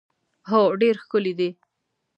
هو 0.49 0.61
ډېر 0.81 0.95
ښکلی 1.03 1.33
دی. 1.39 1.49